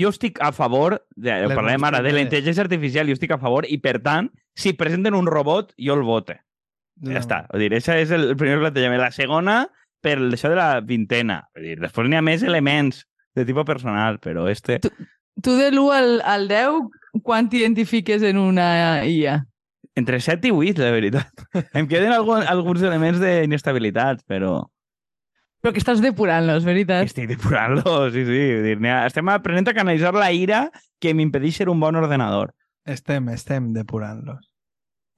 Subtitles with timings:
[0.00, 3.66] jo estic a favor, de, parlem ara de la intel·ligència artificial, jo estic a favor,
[3.68, 6.38] i per tant, si presenten un robot, jo el vote.
[7.04, 7.42] Ja està.
[7.50, 9.02] Vull dir, això és el, el primer plantejament.
[9.02, 9.56] La segona,
[10.04, 11.42] per això de la vintena.
[11.56, 13.02] Vull dir, després n'hi ha més elements
[13.36, 14.80] de tipus personal, però este...
[15.44, 19.42] Tu de l'1 al, al 10, quan t'identifiques en una IA?
[19.96, 21.44] Entre 7 i 8, la veritat.
[21.76, 24.62] em queden algun, alguns elements d'inestabilitat, però
[25.62, 27.06] Però que estàs depurant-los, veritat?
[27.08, 28.40] estic depurant-lo, sí, sí.
[28.54, 30.66] Vull dir, n'hi ha- estem aprenent a canalitzar la ira
[31.00, 32.52] que m'impedeix ser un bon ordenador.
[32.86, 34.44] Estem, estem depurant-los.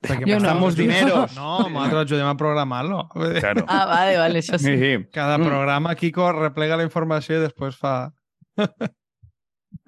[0.01, 0.47] Perquè Jo no.
[0.47, 1.35] Gastamos dineros.
[1.37, 3.09] No, nosaltres ajudem a programar-lo.
[3.41, 3.65] Claro.
[3.67, 4.79] Ah, vale, vale, això Sí, sí.
[4.79, 5.09] sí.
[5.13, 5.45] Cada Mm.
[5.51, 8.13] programa, Kiko replega la informació i després fa...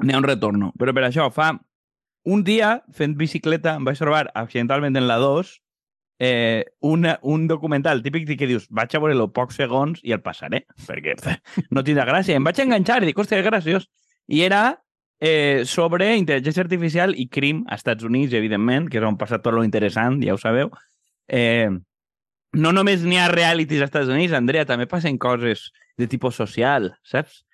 [0.03, 0.73] N'hi ha un retorno.
[0.79, 1.53] Però per això, fa
[2.27, 5.55] un dia, fent bicicleta, em vaig trobar accidentalment en la 2
[6.23, 10.67] eh, una, un documental típic que dius vaig a veure-lo pocs segons i el passaré,
[10.84, 11.17] perquè
[11.75, 12.36] no tindrà gràcia.
[12.36, 13.89] Em vaig enganxar i dic, hòstia, graciós.
[14.28, 14.62] I era
[15.19, 19.56] eh, sobre intel·ligència artificial i crim als Estats Units, evidentment, que és on passa tot
[19.56, 20.69] lo interessant, ja ho sabeu.
[21.27, 21.72] Eh,
[22.61, 26.92] no només n'hi ha realities als Estats Units, Andrea, també passen coses de tipus social,
[27.00, 27.47] saps?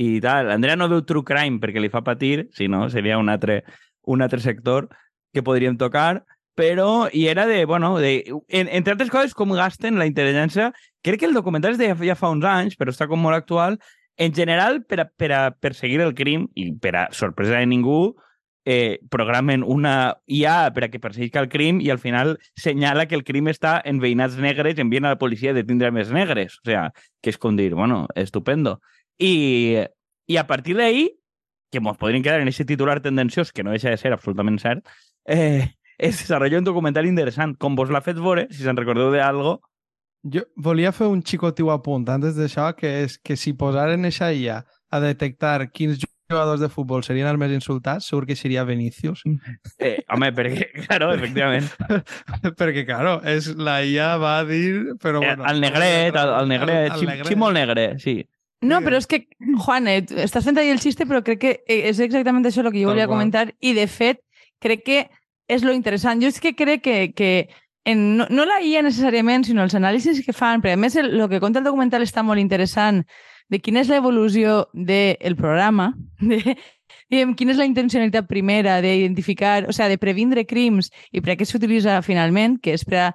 [0.00, 0.48] I tal.
[0.50, 3.62] Andrea no veu true crime perquè li fa patir, si no, seria un altre,
[4.08, 4.88] un altre sector
[5.34, 6.24] que podríem tocar,
[6.54, 10.70] però i era de, bueno, de, en, entre altres coses, com gasten la intel·ligència.
[11.04, 13.78] Crec que el documental és de ja fa uns anys, però està com molt actual.
[14.16, 18.14] En general, per a, per a perseguir el crim, i per a sorpresa de ningú,
[18.64, 23.18] eh, programen una IA per a que perseguisca el crim i al final senyala que
[23.18, 26.58] el crim està en veïnats negres, envien a la policia a detindre més negres.
[26.62, 26.88] O sea,
[27.20, 28.78] que és com dir, bueno, estupendo.
[29.18, 29.84] I,
[30.26, 31.10] i a partir d'ahí,
[31.70, 34.86] que ens podríem quedar en ese titular tendenciós, que no deixa de ser absolutament cert,
[35.26, 35.74] eh,
[36.10, 37.56] es desarrolla un documental interessant.
[37.58, 39.60] Com vos l'ha fet veure, si se'n recordeu d'algo,
[40.24, 44.62] Jo volia fer un xicotiu apunt antes d'això, que és que si posaren eixa IA
[44.64, 46.00] a detectar quins
[46.30, 49.22] jugadors de futbol serien els més insultats, segur que seria Vinicius.
[49.78, 51.68] eh, home, perquè, claro, efectivament,
[52.60, 54.94] Perquè, claro, és, la IA va a dir...
[55.02, 57.28] Però, eh, bueno, el negret, el, el negret, el xim, negret.
[57.28, 58.22] xim molt negre, sí.
[58.64, 59.26] No, però és que,
[59.66, 62.72] Juan, eh, estàs fent ahí el xiste, però crec que eh, és exactament això el
[62.72, 64.24] que jo Tal volia comentar i, de fet,
[64.64, 65.02] crec que
[65.48, 66.22] és lo interessant.
[66.22, 67.48] Jo és que crec que, que
[67.84, 71.12] en, no, no la IA necessàriament, sinó els anàlisis que fan, perquè a més el,
[71.20, 73.02] el que conta el documental està molt interessant
[73.52, 75.92] de quina és l'evolució del programa,
[76.30, 76.56] de,
[77.12, 81.38] diguem, quina és la intencionalitat primera d'identificar, o sigui, de previndre crims i per a
[81.38, 83.14] què s'utilitza finalment, que és per a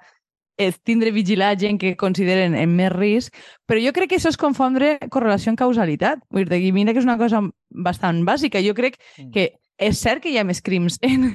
[0.59, 4.38] és tindre vigilar gent que consideren en més risc, però jo crec que això és
[4.38, 6.19] confondre correlació amb causalitat.
[6.35, 7.39] Vull dir, mira que és una cosa
[7.72, 8.59] bastant bàsica.
[8.59, 9.31] Jo crec Mm.
[9.31, 9.45] que
[9.79, 11.31] és cert que hi ha més crims en,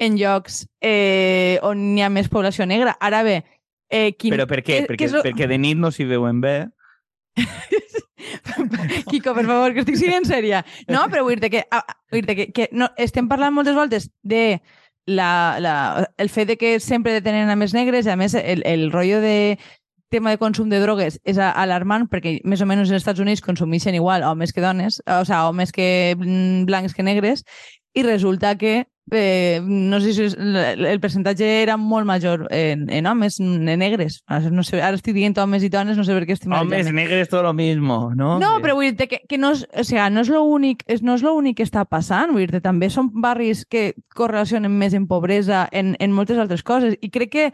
[0.00, 2.96] en llocs eh, on hi ha més població negra.
[3.00, 3.38] Ara bé,
[3.92, 4.80] eh, quin, Però per què?
[4.82, 6.54] què- Perquè, lo- perquè de nit no s'hi veuen bé.
[9.10, 10.62] Kiko, per favor, que estic sent sèria.
[10.88, 11.62] No, però vull dir que,
[12.12, 14.60] vull dir que, que no, estem parlant moltes voltes de
[15.10, 15.74] la, la,
[16.20, 19.20] el fet de que sempre detenen a més negres, i a més el, el rotllo
[19.24, 19.58] de
[20.10, 23.94] tema de consum de drogues és alarmant perquè més o menys als Estats Units consumeixen
[23.94, 27.44] igual homes que dones, o sigui, homes que mm, blancs que negres,
[27.94, 33.06] i resulta que eh, no sé si és, el percentatge era molt major en, en
[33.06, 34.20] homes, en negres.
[34.26, 36.90] Ara, no sé, ara estic dient homes i dones, no sé per què estic Homes
[36.92, 38.36] negres, tot lo mismo, no?
[38.42, 41.16] No, però vull dir que, que no és, o sigui, no és l'únic és, no
[41.18, 45.66] és l'únic que està passant, vull dir també són barris que correlacionen més en pobresa,
[45.72, 47.50] en, en moltes altres coses, i crec que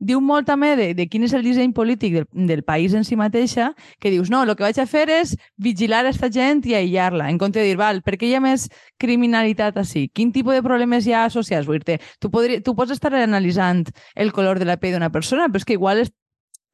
[0.00, 3.18] diu molt també de, de quin és el disseny polític del, del país en si
[3.20, 7.28] mateixa, que dius, no, el que vaig a fer és vigilar aquesta gent i aïllar-la,
[7.30, 8.68] en compte de dir, val, per què hi ha més
[9.00, 10.08] criminalitat així?
[10.08, 11.68] Quin tipus de problemes hi ha associats?
[11.68, 13.84] Vull dir tu, podri, tu pots estar analitzant
[14.16, 16.12] el color de la pell d'una persona, però és que igual és,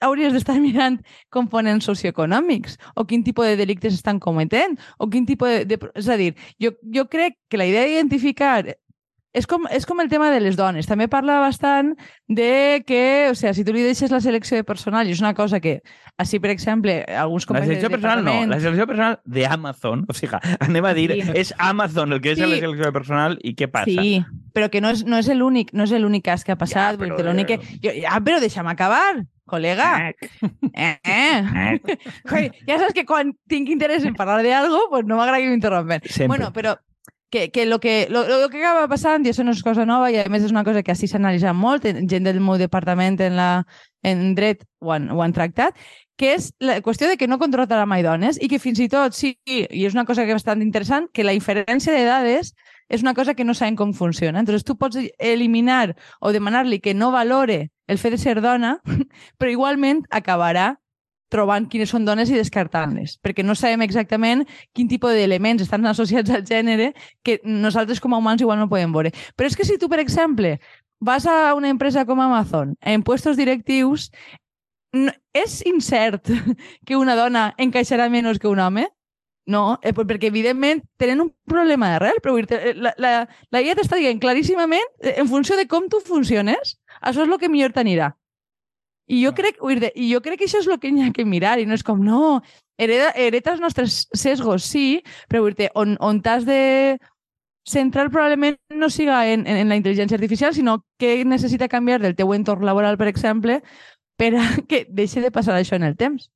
[0.00, 1.00] hauries d'estar mirant
[1.32, 5.64] components socioeconòmics o quin tipus de delictes estan cometent o quin tipus de...
[5.76, 8.76] de és a dir, jo, jo crec que la idea d'identificar
[9.36, 10.88] és com, és com el tema de les dones.
[10.88, 11.92] També parla bastant
[12.26, 15.34] de que, o sigui, si tu li deixes la selecció de personal, i és una
[15.36, 15.82] cosa que,
[16.16, 20.06] així, per exemple, alguns La companys selecció de personal no, la selecció personal de Amazon.
[20.08, 21.30] O sigui, anem a dir, Sí.
[21.34, 22.46] és Amazon el que és Sí.
[22.46, 23.86] la selecció personal i què passa?
[23.90, 24.24] Sí,
[24.54, 26.96] però que no és, no és l'únic no és l'únic cas que ha passat.
[26.96, 27.58] Ja, però, però l'únic que...
[27.82, 30.12] Jo, ja, però deixa'm acabar, col·lega.
[30.74, 31.78] Eh, eh.
[32.66, 36.00] Ja saps que quan tinc interès en parlar de algo, pues no m'agrada que m'interrompen.
[36.26, 36.76] Bueno, però
[37.36, 40.08] que, que, lo que lo, lo que acaba passant, i això no és cosa nova,
[40.12, 42.56] i a més és una cosa que així s'ha analitzat molt, en- gent del meu
[42.56, 43.50] departament en, la,
[44.02, 45.76] en dret ho han, ho han tractat,
[46.16, 49.12] que és la qüestió de que no contractarà mai dones i que fins i tot,
[49.12, 52.54] sí, i és una cosa que és bastant interessant, que la inferència de dades
[52.88, 54.40] és una cosa que no sabem com funciona.
[54.40, 58.78] Entonces tu pots eliminar o demanar-li que no valore el fet de ser dona,
[59.38, 60.76] però igualment acabarà
[61.32, 64.44] trobant quines són dones i descartant-les, perquè no sabem exactament
[64.76, 66.92] quin tipus d'elements estan associats al gènere
[67.26, 69.12] que nosaltres com a humans igual no podem veure.
[69.36, 70.56] Però és que si tu, per exemple,
[71.00, 74.10] vas a una empresa com Amazon, en puestos directius,
[74.92, 76.30] no, és incert
[76.86, 78.86] que una dona encaixarà menys que un home?
[79.46, 83.10] No, eh, perquè evidentment tenen un problema d'arrel, però eh, la, la,
[83.54, 87.38] la IA t'està dient claríssimament, eh, en funció de com tu funciones, això és el
[87.38, 88.16] que millor t'anirà.
[89.06, 89.60] I jo, crec,
[89.94, 91.84] I jo crec que això és el que hi ha que mirar, i no és
[91.86, 92.40] com, no,
[92.78, 96.98] hereda, hereta els nostres sesgos, sí, però dir on, on t'has de
[97.66, 102.16] centrar probablement no siga en, en, en la intel·ligència artificial, sinó que necessita canviar del
[102.16, 103.60] teu entorn laboral, per exemple,
[104.16, 106.30] per a que deixi de passar això en el temps.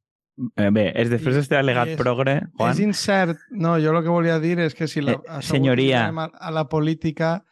[0.56, 2.72] Eh, bé, és després d'este alegat és, progre, Juan...
[2.72, 3.42] És incert.
[3.50, 6.06] No, jo el que volia dir és que si la, eh, senyoria.
[6.08, 7.42] a, a la política,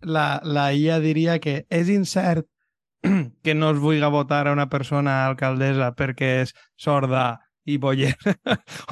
[0.00, 2.46] la, la IA diria que és incert
[3.44, 8.10] que no es vulgui votar a una persona alcaldessa perquè és sorda i boller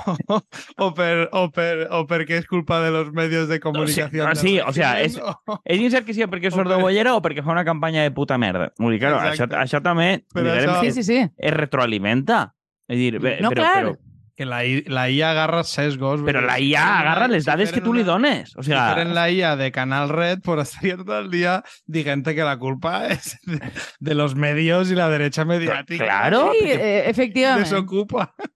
[0.07, 0.15] o,
[0.85, 4.29] o, per, o, per, o perquè és culpa de los medios de comunicació.
[4.29, 5.19] No, sí, sí, o sea, és,
[5.65, 8.15] és incert que sigui perquè és sorda o bollera o perquè fa una campanya de
[8.15, 8.71] puta merda.
[8.79, 10.79] Vull dir, claro, això, això també Però això...
[10.85, 11.19] Sí, sí, sí.
[11.27, 12.45] es retroalimenta.
[12.91, 13.75] És dir, bé, no, però, clar.
[13.83, 14.10] però,
[14.41, 16.23] que la, la IA agarra sesgos.
[16.25, 18.55] però la IA agarra les dades que tu li dones.
[18.57, 22.41] O sea, fuera la IA de Canal Red, pues estaría todo el día diciendo que
[22.43, 23.61] la culpa es de,
[23.99, 26.05] de los medios y la derecha mediática.
[26.05, 26.53] claro.
[26.55, 27.69] Sí, que eh, efectivament.
[27.69, 28.35] desocupa.
[28.39, 28.49] O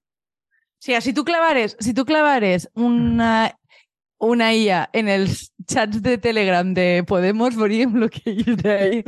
[0.81, 3.53] sigui, si tu clavares, si tu clavares una,
[4.19, 9.05] una IA en els xats de Telegram de Podemos, el que hi d'ahir.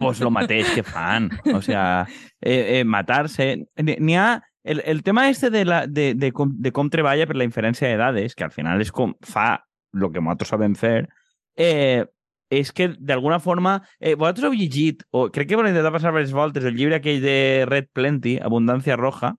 [0.00, 1.28] pues lo mateix que fan.
[1.52, 2.06] O sea,
[2.40, 3.68] eh, eh, matar-se...
[3.76, 4.40] N'hi ha...
[4.64, 7.88] El, el tema este de, la, de, de, com, de com treballa per la inferència
[7.88, 9.64] de dades, que al final és com fa
[9.94, 11.08] el que nosaltres sabem fer,
[11.56, 12.04] eh,
[12.50, 13.78] és que d'alguna forma...
[14.00, 17.22] Eh, vosaltres heu llegit, o crec que heu intentat passar diverses voltes, el llibre aquell
[17.22, 19.34] de Red Plenty, Abundància Roja,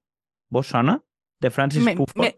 [0.49, 0.99] vos sona?
[1.41, 2.21] De Francis Me, Puffer.
[2.21, 2.33] me,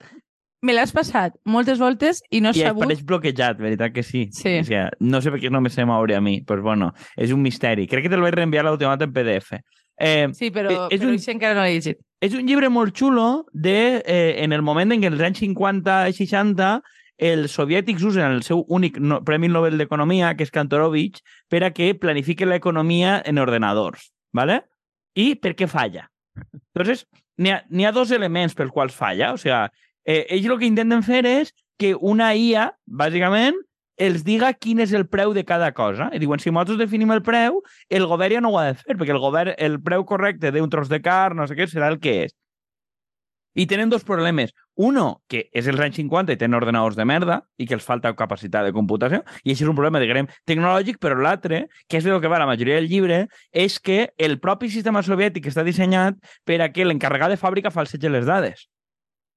[0.62, 2.84] me l'has passat moltes voltes i no he I sabut...
[2.86, 4.28] apareix bloquejat, veritat que sí.
[4.36, 4.60] Sí.
[4.60, 7.42] O sea, no sé per què només se m'obre a mi, però bueno, és un
[7.42, 7.88] misteri.
[7.90, 9.58] Crec que te'l vaig reenviar l'automat en PDF.
[9.98, 11.98] Eh, Sí, però, Eh, és però un- això encara no l'he llegit.
[12.22, 15.96] És un llibre molt xulo de, eh, en el moment en què els anys 50
[16.10, 16.82] i 60
[17.22, 21.20] els soviètics usen el seu únic no, Premi Nobel d'Economia, que és Kantorovich,
[21.50, 24.10] per a que planifique l'economia en ordenadors.
[24.34, 24.64] ¿vale?
[25.14, 26.08] I per què falla?
[26.74, 27.06] Entonces,
[27.38, 29.34] n'hi ha, ha dos elements pels quals falla.
[29.34, 29.68] O sea,
[30.06, 33.58] eh, ells el que intenten fer és que una IA, bàsicament,
[33.98, 36.10] els diga quin és el preu de cada cosa.
[36.14, 38.98] I diuen, si nosaltres definim el preu, el govern ja no ho ha de fer,
[38.98, 42.00] perquè el govern, el preu correcte d'un tros de carn, no sé què, serà el
[42.00, 42.38] que és.
[43.54, 44.54] I tenen dos problemes.
[44.80, 48.14] Uno, que és els anys 50 i tenen ordenadors de merda i que els falta
[48.16, 52.22] capacitat de computació, i això és un problema, diguem, tecnològic, però l'altre, que és el
[52.24, 56.16] que va la majoria del llibre, és que el propi sistema soviètic està dissenyat
[56.48, 58.71] per a que l'encarregat de fàbrica falsegi les dades.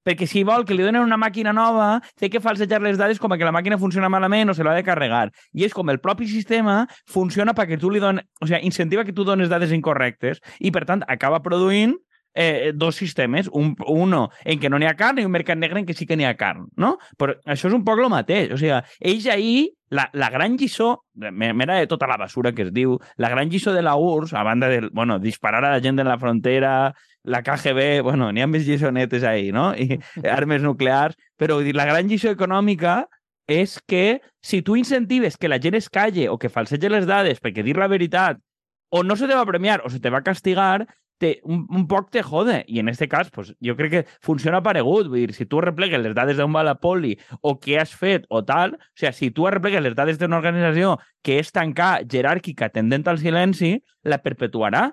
[0.04, 3.32] Perquè si vol que li donen una màquina nova, té que falsejar les dades com
[3.34, 5.30] que la màquina funciona malament o se l'ha de carregar.
[5.56, 8.26] I és com el propi sistema funciona perquè tu li dones...
[8.40, 11.96] O sigui, incentiva que tu dones dades incorrectes i, per tant, acaba produint
[12.34, 15.80] eh, dos sistemes, un, uno en què no n'hi ha carn i un mercat negre
[15.80, 16.96] en què sí que n'hi ha carn, no?
[17.16, 18.52] Però això és un poc el mateix.
[18.52, 22.72] O sigui, ells ahir, la, la gran lliçó, mera de tota la basura que es
[22.74, 26.02] diu, la gran lliçó de la URSS, a banda de, bueno, disparar a la gent
[26.02, 26.74] en la frontera,
[27.24, 29.72] la KGB, bueno, n'hi ha més lliçonetes ahí, no?
[29.74, 29.98] I
[30.38, 33.04] armes nuclears, però vull dir, la gran lliçó econòmica
[33.50, 37.40] és que si tu incentives que la gent es calle o que falsege les dades
[37.44, 38.40] perquè dir la veritat
[38.88, 40.86] o no se te va premiar o se te va castigar,
[41.18, 42.64] te, un, un poc te jode.
[42.68, 45.08] I en este cas, pues, jo crec que funciona paregut.
[45.08, 48.26] Vull dir, si tu replegues les dades d'on va la poli o què has fet
[48.28, 52.70] o tal, o sigui, si tu replegues les dades d'una organització que és tancar, jeràrquica,
[52.74, 54.90] tendent al silenci, la perpetuarà.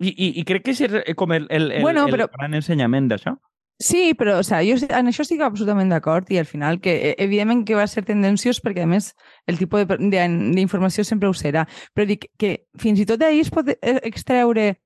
[0.00, 2.54] I, i, i crec que és el- com el, el, el, Bueno, el però- gran
[2.54, 3.36] ensenyament d'això.
[3.78, 7.14] Sí, però o sea, jo en això estic absolutament d'acord i al final que eh,
[7.18, 9.14] evidentment que va ser tendenciós perquè a més
[9.50, 13.68] el tipus d'informació sempre ho serà, però dic que fins i tot d'ahir es pot
[13.74, 14.76] eh, extreure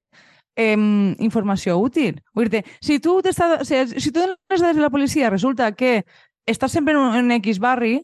[0.57, 0.77] eh,
[1.21, 2.23] informació útil.
[2.35, 3.23] Vull dir si tu, o
[3.65, 6.05] sigui, si tu les dades de la policia resulta que
[6.49, 8.01] estàs sempre en un, en X barri,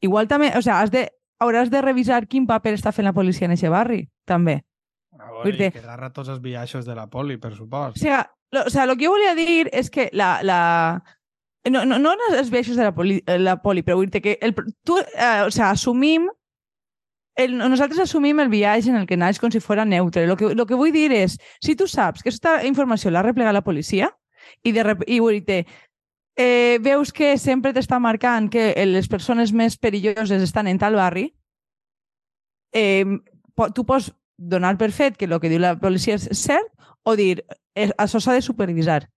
[0.00, 3.44] igual també, o sea, has de, hauràs de revisar quin paper està fent la policia
[3.44, 4.62] en aquest barri, també.
[5.20, 7.96] A veure, Vull dir- i que agarra tots els biaixos de la poli, per supost.
[7.98, 10.40] O sea, lo, o sea, lo que jo volia dir és que la...
[10.42, 10.60] la...
[11.68, 14.54] No, no, no els biaixos de la poli, la poli però vull dir que el,
[14.82, 16.24] tu, eh, o sea, assumim
[17.36, 20.26] el, nosaltres assumim el viatge en el que naix com si fos neutre.
[20.26, 23.54] Lo que, lo que vull dir és, si tu saps que aquesta informació l'ha replegat
[23.54, 24.10] la policia
[24.64, 25.66] i, de, i vull dir
[26.36, 31.28] eh, veus que sempre t'està marcant que les persones més perilloses estan en tal barri,
[32.72, 33.04] eh,
[33.74, 34.10] tu pots
[34.40, 36.66] donar per fet que el que diu la policia és cert
[37.04, 37.44] o dir,
[37.74, 39.08] "Eh, això s'ha de supervisar.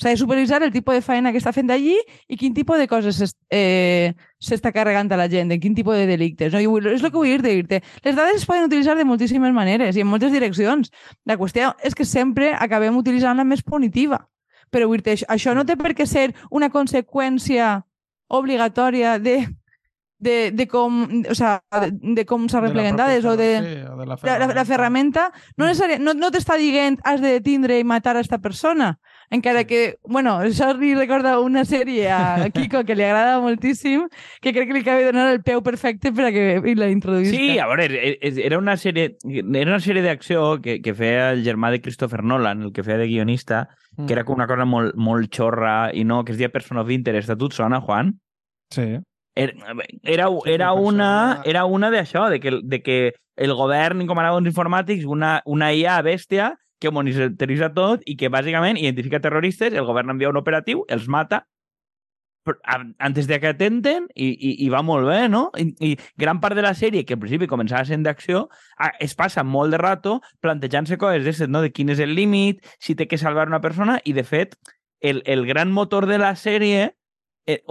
[0.00, 1.96] S'ha de supervisar el tipus de feina que està fent allí
[2.28, 5.96] i quin tipus de coses s'es- eh, s'està carregant a la gent, en quin tipus
[5.96, 6.52] de delictes.
[6.52, 6.60] No?
[6.60, 7.82] Vull- és el que vull dir, dir-te.
[8.04, 10.90] Les dades es poden utilitzar de moltíssimes maneres i en moltes direccions.
[11.24, 14.28] La qüestió és que sempre acabem utilitzant la més punitiva.
[14.70, 17.84] Però vull dir això no té per què ser una conseqüència
[18.28, 19.48] obligatòria de,
[20.18, 23.50] de, de com, o sea, de, de com s'arrepleguen dades o de...
[23.62, 27.20] sí, o de la La, la, la ferramenta no, necessari, no, no t'està dient has
[27.22, 28.98] de detindre i matar a esta persona.
[29.30, 29.66] Encara Sí.
[29.66, 34.08] que, bueno, això li recorda una sèrie a Kiko que li agrada moltíssim,
[34.40, 37.36] que crec que li acaba de donar el peu perfecte per a que la introduïsca.
[37.36, 41.30] Sí, a veure, e- e- era una sèrie, era una sèrie d'acció que, que feia
[41.32, 44.06] el germà de Christopher Nolan, el que feia de guionista, Mm.
[44.06, 46.88] que era com una cosa molt, molt xorra i no, que es deia Person of
[46.90, 47.30] Interest.
[47.30, 48.12] A tu et sona, Juan?
[48.70, 49.00] Sí.
[49.38, 52.96] Era, era, una, era una d'això, de que, de que
[53.38, 58.78] el govern encomanava uns informàtics una, una IA bèstia que monitoritza tot i que bàsicament
[58.80, 61.44] identifica terroristes, el govern envia un operatiu, els mata
[62.98, 65.48] antes de que atenten i, i, i va molt bé, no?
[65.58, 68.46] I, I gran part de la sèrie, que al principi començava sent d'acció,
[69.04, 71.62] es passa molt de rato plantejant-se coses d'aquestes, no?
[71.62, 74.56] De quin és el límit, si té que salvar una persona, i de fet,
[75.00, 76.94] el, el gran motor de la sèrie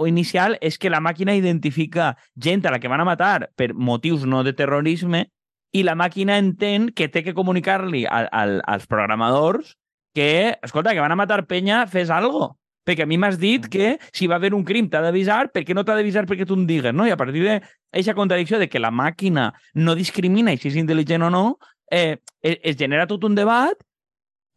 [0.06, 4.26] inicial és que la màquina identifica gent a la que van a matar per motius
[4.26, 5.28] no de terrorisme
[5.72, 9.76] i la màquina entén que té que comunicar-li al, al, als programadors
[10.14, 12.56] que, escolta, que van a matar penya, fes algo.
[12.88, 15.76] Perquè a mi m'has dit que si va haver un crim t'ha d'avisar, per què
[15.76, 17.06] no t'ha d'avisar perquè tu em digues, no?
[17.06, 21.26] I a partir d'aquesta contradicció de que la màquina no discrimina i si és intel·ligent
[21.28, 21.44] o no,
[21.92, 23.76] eh, es, es genera tot un debat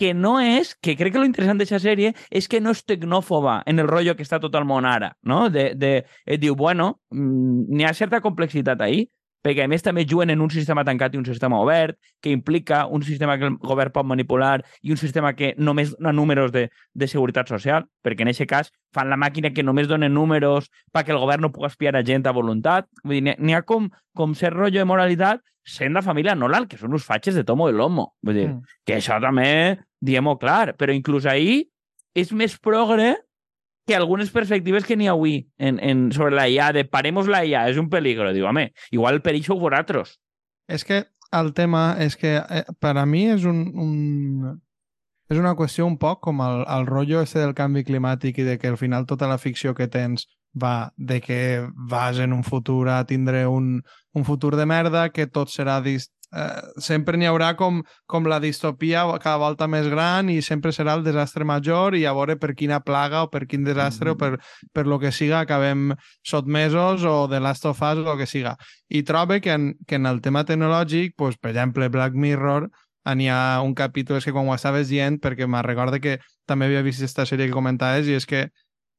[0.01, 3.61] que no és, que crec que lo interessant d'aquesta sèrie és que no és tecnòfoba
[3.69, 5.45] en el rotllo que està tot el món ara, no?
[5.53, 9.05] De, de, et diu, bueno, mm, n'hi ha certa complexitat ahí,
[9.41, 12.83] perquè a més també juguen en un sistema tancat i un sistema obert, que implica
[12.85, 16.67] un sistema que el govern pot manipular i un sistema que només dona números de,
[16.93, 21.09] de seguretat social, perquè en aquest cas fan la màquina que només donen números perquè
[21.15, 22.85] el govern no pugui espiar a gent a voluntat.
[23.03, 26.33] Vull dir, n'hi ha- n'hi ha com, com cert rotllo de moralitat sent la família
[26.37, 28.11] Nolan, que són uns fatxes de tomo i lomo.
[28.21, 28.61] Vull dir, Mm.
[28.85, 31.67] que això també, diguem-ho clar, però inclús ahir
[32.17, 33.13] és més progre
[33.87, 37.43] que algunes perspectives que n'hi ha avui en, en, sobre la IA, de paremos la
[37.45, 38.29] IA, és un peligro.
[38.33, 40.17] Diu, home, igual el perill sou vosaltres.
[40.69, 44.59] És que el tema és que eh, per a mi és un, un
[45.31, 48.57] és una qüestió un poc com el, el rotllo ese del canvi climàtic i de
[48.59, 52.89] que al final tota la ficció que tens va de que vas en un futur
[52.89, 53.81] a tindre un,
[54.11, 56.11] un futur de merda, que tot serà dis...
[56.31, 60.93] Eh, sempre n'hi haurà com, com la distopia cada volta més gran i sempre serà
[60.95, 64.13] el desastre major i a veure per quina plaga o per quin desastre mm.
[64.13, 65.91] o per, per lo que siga acabem
[66.23, 68.55] sotmesos o de Last of Us o el que siga.
[68.87, 72.69] I trobe que en, que en el tema tecnològic, pues, per exemple, Black Mirror,
[73.11, 76.69] n'hi ha un capítol és que quan ho estaves dient, perquè me recorda que també
[76.69, 78.47] havia vist aquesta sèrie que comentaves, i és que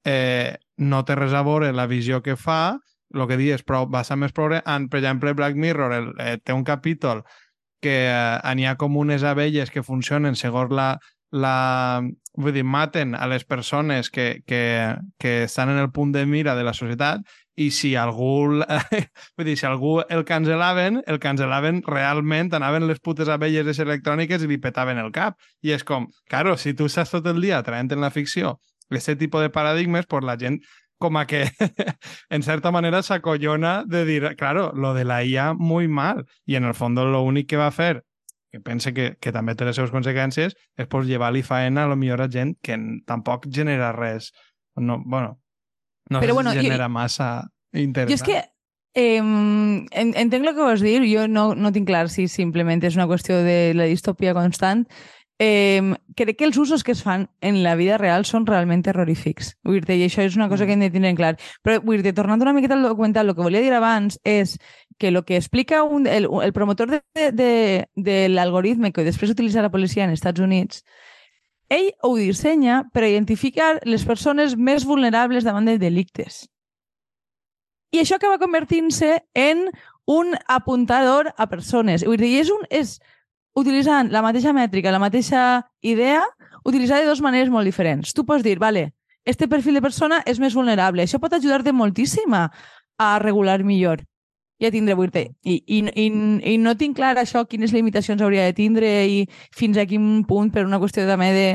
[0.05, 2.77] eh, no té res a veure la visió que fa,
[3.15, 6.55] el que dius, però basa més progre en, per exemple, Black Mirror el, eh, té
[6.57, 7.23] un capítol
[7.83, 10.89] que eh, n'hi ha com unes abelles que funcionen segons la,
[11.33, 12.03] la,
[12.39, 14.63] vull dir, maten a les persones que, que,
[15.19, 17.25] que estan en el punt de mira de la societat
[17.61, 18.63] i si algú,
[19.37, 24.49] vull dir, si algú el cancel·laven, el cancel·laven realment, anaven les putes abelles electròniques i
[24.49, 25.37] li petaven el cap.
[25.61, 28.57] I és com, claro, si tu estàs tot el dia traient en la ficció
[28.93, 30.61] aquest tipus de paradigmes, pues la gent
[31.03, 31.43] com a que
[32.31, 36.25] en certa manera s'acollona de dir, claro, lo de la IA muy mal.
[36.47, 38.05] I en el fons lo únic que va fer
[38.53, 41.97] que pense que, que també té les seves conseqüències, és pues, llevar-li faena a lo
[41.97, 42.77] millor a gent que
[43.09, 44.27] tampoc genera res.
[44.77, 45.39] No, bueno,
[46.11, 47.31] no Però bueno, si jo- genera massa
[47.73, 48.11] interessant.
[48.13, 52.11] Jo és que eh, en- entenc el que vols dir, jo no, no tinc clar
[52.13, 54.85] si simplement és una qüestió de la distopia constant.
[55.39, 59.57] Eh, crec que els usos que es fan en la vida real són realment terrorífics.
[59.65, 61.33] Vull dir I això és una cosa que hem de tenir en clar.
[61.65, 64.59] Però, vull dir tornant una miqueta al documental, el que volia dir abans és
[64.99, 69.65] que el que explica un, el, el promotor de, de, de l'algoritme que després utilitza
[69.65, 70.85] la policia en Estats Units,
[71.73, 76.45] ell ho dissenya per identificar les persones més vulnerables davant de delictes.
[77.93, 79.67] I això acaba convertint-se en
[80.07, 82.05] un apuntador a persones.
[82.05, 82.99] Vull dir, és, un, és
[83.59, 86.23] utilitzant la mateixa mètrica, la mateixa idea,
[86.65, 88.15] utilitzada de dues maneres molt diferents.
[88.15, 88.93] Tu pots dir, vale,
[89.25, 91.05] este perfil de persona és més vulnerable.
[91.05, 92.49] Això pot ajudar-te moltíssim a,
[93.19, 94.05] regular millor
[94.63, 95.25] i a tindre vuirte.
[95.43, 96.05] I, i, i,
[96.53, 100.53] I no tinc clar això, quines limitacions hauria de tindre i fins a quin punt
[100.55, 101.49] per una qüestió també de,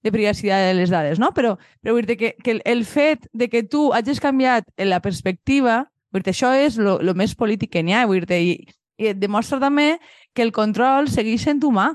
[0.00, 1.34] de privacitat de les dades, no?
[1.36, 5.02] Però, però vull dir que, que el, el fet de que tu hagis canviat la
[5.04, 8.56] perspectiva, vull dir, això és lo més polític que n'hi ha, vull dir, i,
[8.96, 9.98] i et demostra també
[10.34, 11.92] que el control segueix sent humà,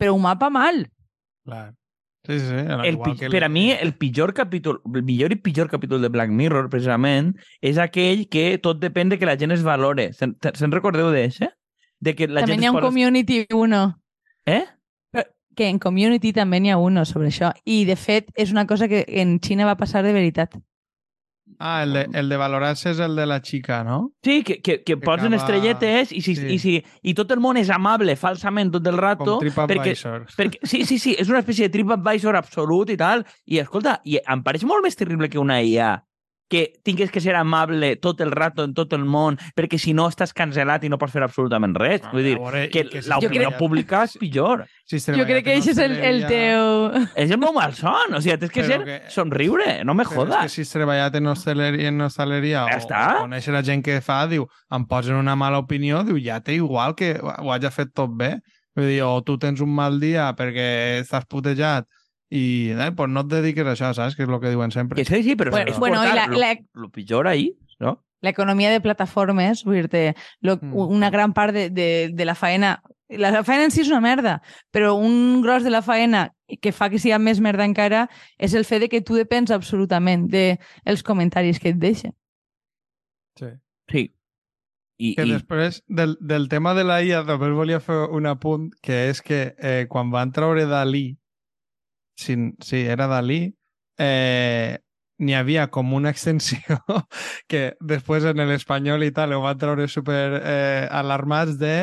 [0.00, 0.86] però humà pa mal.
[1.46, 1.74] Clar.
[2.26, 2.62] Sí, sí, sí.
[2.88, 6.32] El, que per a mi, el pitjor capítol, el millor i pitjor capítol de Black
[6.34, 10.08] Mirror, precisament, és aquell que tot depèn de que la gent es valore.
[10.12, 11.46] Se'n se'n recordeu d'això?
[12.02, 13.84] De que la també gent n'hi ha un posa- community uno.
[14.44, 14.64] Eh?
[15.56, 17.52] Que en community també n'hi ha uno sobre això.
[17.64, 20.58] I, de fet, és una cosa que en Xina va passar de veritat.
[21.58, 24.12] Ah, el de, el de valorar-se és el de la xica, no?
[24.24, 26.46] Sí, que, que, que posen acaba- estrelletes i, si, sí.
[26.52, 29.24] i, si, i tot el món és amable falsament tot el rato.
[29.24, 30.26] Com perquè, TripAdvisor.
[30.36, 33.24] perquè, sí, sí, sí, és una espècie de TripAdvisor absolut i tal.
[33.46, 35.94] I escolta, i em pareix molt més terrible que una IA
[36.48, 40.04] que tingues que ser amable tot el rato en tot el món, perquè si no
[40.08, 42.02] estàs cancel·lat i no pots fer absolutament res.
[42.04, 44.64] Ah, Vull dir, veure, i que que si l'opinió treballa- pública és pitjor.
[44.86, 46.92] Si es Jo crec que això és el, el teu...
[47.18, 48.14] És el meu malson.
[48.14, 50.42] O sigui, tens que Però ser que- somriure, no me Però és jodas.
[50.44, 53.00] que si has treballat en hostaleria, en hostaleria Ja o, està.
[53.16, 56.54] o conèixer la gent que fa, diu, em posen una mala opinió, diu, ja té
[56.60, 58.36] igual que ho hagi fet tot bé.
[58.78, 61.90] Vull dir, o tu tens un mal dia perquè estàs putejat
[62.30, 64.16] i eh, pues no et dediques a això, saps?
[64.16, 64.96] Que és el que diuen sempre.
[64.96, 68.02] Que sí, sí, però Bueno, és bueno, i la- lo, la- lo pitjor ahí, no?
[68.22, 70.72] L'economia de plataformes, vull dir-te, Mm.
[70.74, 72.82] una gran part de, de, de la faena...
[73.08, 74.40] La faena en si és una merda,
[74.72, 78.64] però un gros de la faena que fa que sigui més merda encara és el
[78.64, 82.16] fet de que tu depens absolutament de els comentaris que et deixen.
[83.38, 83.46] Sí.
[83.88, 84.02] Sí.
[84.98, 88.70] I, Que i després del, del tema de la IA també volia fer un apunt,
[88.82, 91.18] que és que eh, quan van treure Dalí,
[92.16, 93.54] sí, sí era Dalí,
[93.98, 94.78] eh,
[95.18, 96.80] n'hi havia com una extensió
[97.50, 100.88] que després en l'espanyol i tal ho van treure super eh,
[101.56, 101.76] de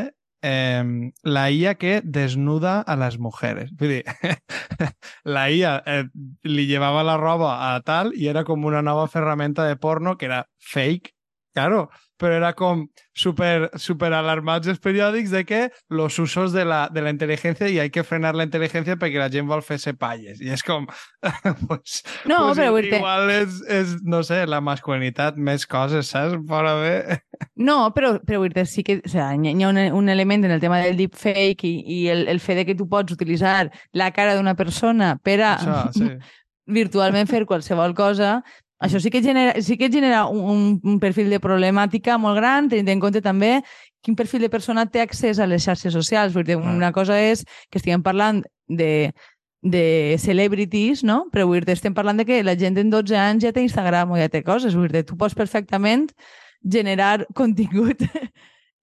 [0.44, 3.72] eh, la IA que desnuda a les mujeres.
[5.24, 6.04] La IA eh,
[6.44, 10.26] li llevava la roba a tal i era com una nova ferramenta de porno que
[10.26, 11.16] era fake,
[11.56, 11.90] claro,
[12.24, 15.62] però era com super, super alarmats els periòdics de que
[15.92, 19.30] los usos de la, de la intel·ligència i hay que frenar la intel·ligència perquè la
[19.34, 20.40] gent vol fer-se palles.
[20.40, 20.88] I és com...
[21.68, 26.40] pues, No, pues però igual és, és, no sé, la masculinitat, més coses, saps?
[26.48, 26.96] Fora bé.
[27.60, 30.10] No, però, però vull dir sí que o sea, hi ha hi ha un, un
[30.10, 33.14] element en el tema del deepfake i, i el, el fet de que tu pots
[33.14, 36.08] utilitzar la cara d'una persona per a Això, sí.
[36.80, 38.38] virtualment fer qualsevol cosa,
[38.84, 42.92] això sí que genera, sí que genera un, un perfil de problemàtica molt gran, tenint
[42.92, 43.62] en compte també
[44.04, 46.34] quin perfil de persona té accés a les xarxes socials.
[46.36, 49.14] Vull dir, una cosa és que estiguem parlant de,
[49.64, 51.24] de celebrities, no?
[51.32, 54.12] però vull dir, estem parlant de que la gent en 12 anys ja té Instagram
[54.12, 54.76] o ja té coses.
[54.76, 56.10] Vull dir, tu pots perfectament
[56.64, 58.04] generar contingut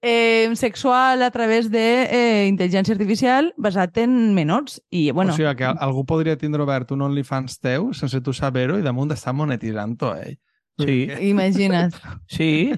[0.02, 4.80] eh, sexual a través d'intel·ligència artificial basat en menors.
[4.90, 8.78] I, bueno, o sigui, que algú podria tindre obert un OnlyFans teu sense tu saber-ho
[8.80, 10.38] i damunt està monetitzant-ho, ell.
[10.80, 11.10] Sí.
[11.28, 11.92] imagina't.
[12.36, 12.72] sí.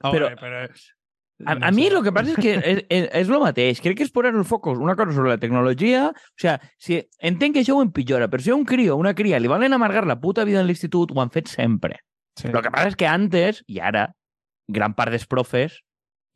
[0.00, 0.68] A Però- però...
[1.46, 3.78] A, a mi lo que pasa es que és, és, és lo mateix.
[3.80, 6.08] Crec que és posar el focus una cosa sobre la tecnologia.
[6.10, 9.14] O sea, si, entenc que això ho empitjora, però si a un crio o una
[9.14, 12.00] cria li volen amargar la puta vida en l'institut, ho han fet sempre.
[12.34, 12.50] Sí.
[12.50, 14.08] Lo que passa és que antes, i ara,
[14.66, 15.78] gran part dels profes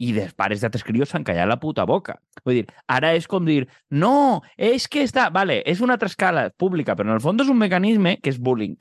[0.02, 2.18] i dels pares d'altres crios s'han callat la puta boca.
[2.44, 5.28] Vull dir, ara és com dir, no, és que està...
[5.34, 8.40] Vale, és una altra escala pública, però en el fons és un mecanisme que és
[8.42, 8.74] bullying.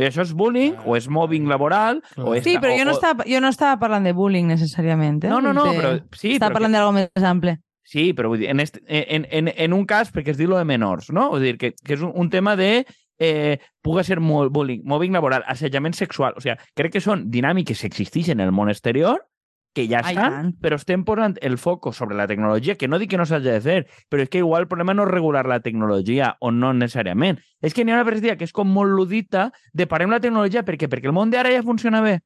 [0.00, 2.26] I això és bullying, Ah, o és mobbing laboral, clar.
[2.28, 2.44] o és...
[2.46, 5.24] Sí, però o- jo no, estava, jo no estava parlant de bullying necessàriament.
[5.24, 5.28] Eh?
[5.32, 7.56] No, no, no, però sí, Estava però parlant d'algo més ample.
[7.90, 10.56] Sí, però vull dir, en, este, en, en, en un cas, perquè es diu lo
[10.60, 11.28] de menors, no?
[11.32, 12.84] Vull dir, que, que és un, un tema de
[13.18, 16.36] eh, puga ser molt bullying, mobbing laboral, assetjament sexual.
[16.38, 19.24] O sigui, crec que són dinàmiques que existeixen en el món exterior,
[19.72, 20.48] que estan, tant.
[20.60, 23.60] però estem posant el foco sobre la tecnologia, que no dic que no s'hagi de
[23.60, 27.38] fer, però és que igual el problema no és regular la tecnologia, o no necessàriament.
[27.62, 30.64] És que n'hi ha una perspectiva que és com molt ludita de parem la tecnologia,
[30.66, 30.88] per què?
[30.90, 32.18] Perquè el món d'ara ja funciona bé.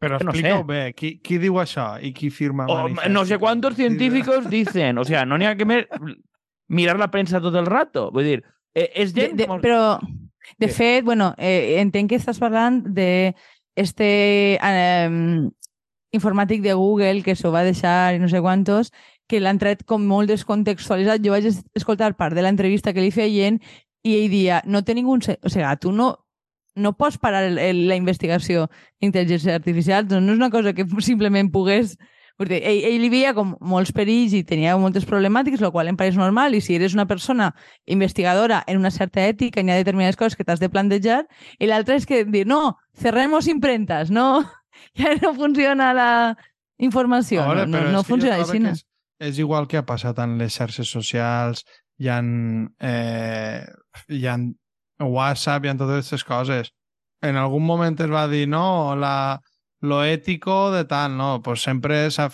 [0.00, 0.54] Però que no sé.
[0.64, 0.94] bé.
[0.96, 3.12] Qui, qui diu això i qui firma O, manifestos?
[3.12, 4.96] no sé quantos científicos dicen.
[4.98, 5.88] O sea, no n'hi ha que mer
[6.68, 8.10] mirar la premsa tot el rato.
[8.14, 9.36] Vull dir, eh, és De, gent...
[9.36, 9.60] de, com...
[9.60, 9.98] però,
[10.56, 10.72] de Què?
[10.72, 13.34] fet, bueno, eh, entenc que estàs parlant de
[13.76, 15.10] este eh,
[16.12, 18.90] informàtic de Google que s'ho va deixar i no sé quantos,
[19.30, 21.22] que l'han tret com molt descontextualitzat.
[21.22, 23.60] Jo vaig es- escoltar part de l'entrevista que li feien
[24.02, 25.18] i ell dia, no té ningú...
[25.20, 26.14] O sigui, tu no,
[26.74, 28.68] no pots parar el, la investigació
[29.00, 31.96] d'intel·ligència artificial, doncs no és una cosa que simplement pogués...
[32.40, 35.96] Perquè ell, ell hi veia com molts perills i tenia moltes problemàtiques, el qual em
[36.00, 37.50] pareix normal, i si eres una persona
[37.84, 41.26] investigadora en una certa ètica, hi ha determinades coses que t'has de plantejar,
[41.60, 44.46] i l'altre és que dir, no, cerremos impremtas, no,
[45.00, 46.10] ja no funciona la
[46.80, 48.62] informació, Ara, no, no, no funciona així.
[48.72, 48.84] És,
[49.30, 51.64] és igual que ha passat en les xarxes socials,
[52.00, 52.20] hi ha,
[52.80, 53.64] eh,
[54.08, 54.36] hi ha
[55.04, 56.72] WhatsApp, hi ha totes aquestes coses.
[57.22, 59.40] En algun moment es va dir, no, la,
[59.84, 62.30] lo ètico de tal, no, pues sempre s'ha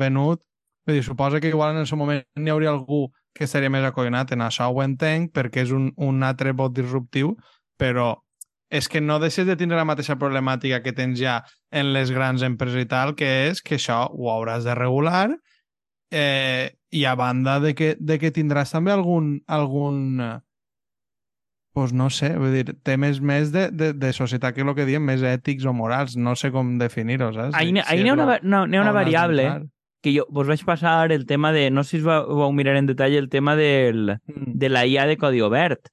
[0.00, 0.40] venut
[0.86, 3.84] Vull dir, suposa que igual en el seu moment n'hi hauria algú que seria més
[3.86, 7.36] acollonat en això ho entenc perquè és un, un altre vot disruptiu,
[7.78, 8.14] però
[8.70, 11.40] és que no deixes de tindre la mateixa problemàtica que tens ja
[11.74, 15.28] en les grans empreses i tal, que és que això ho hauràs de regular
[16.10, 20.38] eh, i a banda de que, de que tindràs també algun, algun eh,
[21.74, 25.04] pues no sé, vull dir, temes més de, de, de societat que el que diem,
[25.06, 27.54] més ètics o morals, no sé com definir-ho, saps?
[27.58, 29.46] Ahí n'hi ha una, no, ha una variable
[30.02, 32.74] que jo vos vaig passar el tema de, no sé si us va, vau mirar
[32.78, 34.58] en detall el tema del, Mm.
[34.58, 35.90] de la IA de codi obert,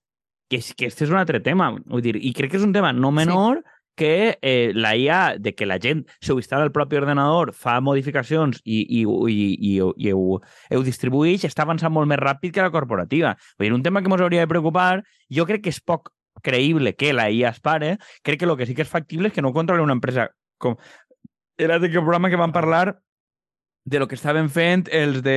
[0.50, 2.76] que, és, que este és un altre tema, vull dir, i crec que és un
[2.76, 3.76] tema no menor sí.
[3.98, 8.62] que eh, la IA, de que la gent s'ho instal·la al propi ordenador, fa modificacions
[8.64, 12.74] i, i, i, i, i ho, ho distribueix, està avançant molt més ràpid que la
[12.74, 13.34] corporativa.
[13.58, 15.02] Vull dir, un tema que ens hauria de preocupar,
[15.34, 16.14] jo crec que és poc
[16.46, 19.36] creïble que la IA es pare, crec que el que sí que és factible és
[19.36, 20.30] que no controli una empresa
[20.62, 20.78] com...
[21.58, 23.00] Era de que programa que van parlar
[23.88, 25.34] de lo que estaven fent els de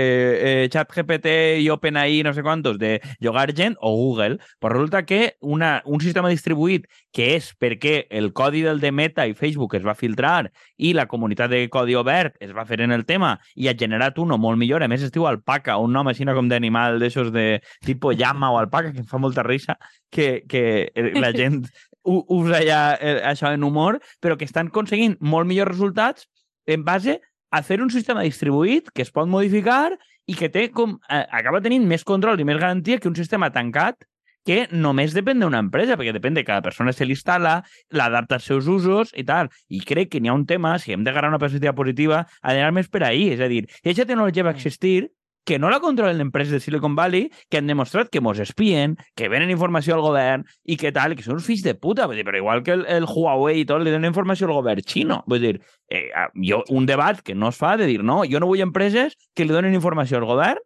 [0.64, 5.36] eh, ChatGPT i OpenAI, no sé quantos, de llogar gent, o Google, però resulta que
[5.38, 9.86] una, un sistema distribuït que és perquè el codi del de Meta i Facebook es
[9.86, 13.70] va filtrar i la comunitat de codi obert es va fer en el tema i
[13.70, 16.98] ha generat uno molt millor, a més es diu alpaca, un nom així com d'animal
[16.98, 19.78] d'aixòs de tipo llama o alpaca, que em fa molta risa
[20.10, 21.62] que, que la gent
[22.02, 26.26] usa ja eh, això en humor, però que estan aconseguint molt millors resultats
[26.66, 29.90] en base a fer un sistema distribuït que es pot modificar
[30.30, 33.50] i que té com, eh, acaba tenint més control i més garantia que un sistema
[33.50, 34.06] tancat
[34.46, 37.58] que només depèn d'una empresa, perquè depèn de cada persona se l'instal·la,
[37.92, 39.50] l'adapta als seus usos i tal.
[39.68, 42.54] I crec que n'hi ha un tema, si hem de ganar una perspectiva positiva, ha
[42.54, 43.28] d'anar més per ahí.
[43.34, 45.10] És a dir, aquesta tecnologia va existir,
[45.50, 49.26] que no la controlen empreses de Silicon Valley que han demostrat que mos espien, que
[49.28, 52.06] venen informació al govern i que tal, que són uns fills de puta.
[52.06, 54.86] Vull dir, però igual que el, el Huawei i tot, li donen informació al govern
[54.86, 55.24] xino.
[55.26, 55.56] Vull dir,
[55.90, 56.04] eh,
[56.46, 59.48] jo, un debat que no es fa de dir, no, jo no vull empreses que
[59.48, 60.62] li donen informació al govern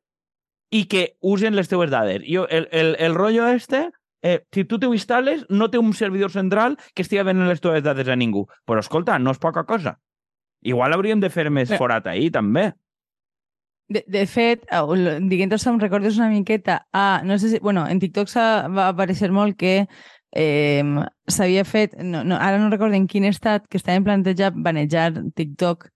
[0.69, 2.21] i que usen les teues dades.
[2.29, 3.87] Jo, el, el, el rotllo este,
[4.21, 7.81] eh, si tu t'ho instal·les, no té un servidor central que estigui venent les teues
[7.81, 8.45] dades a ningú.
[8.69, 9.97] Però, escolta, no és poca cosa.
[10.61, 11.81] Igual hauríem de fer més Bé.
[11.81, 12.75] forat ahir, també.
[13.89, 17.23] De, de fet, eh, diguent-ho, em recordes una miqueta a...
[17.25, 17.59] No sé si...
[17.61, 18.31] Bueno, en TikTok
[18.73, 19.87] va aparèixer molt que
[20.33, 20.85] eh,
[21.29, 21.97] s'havia fet...
[22.01, 25.91] No, no, ara no recordo en quin estat que estaven plantejat banejar TikTok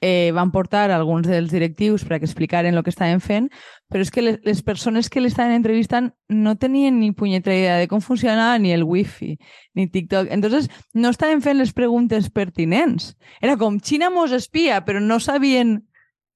[0.00, 3.48] eh, van portar alguns dels directius perquè explicaren el que estaven fent,
[3.88, 7.88] però és que les, les persones que l'estaven entrevistant no tenien ni punyetera idea de
[7.88, 9.36] com funcionava ni el wifi,
[9.74, 10.28] ni TikTok.
[10.30, 13.14] Entonces, no estaven fent les preguntes pertinents.
[13.40, 15.82] Era com, Xina mos espia, però no sabien...